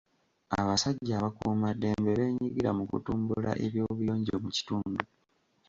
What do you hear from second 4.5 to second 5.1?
kitundu.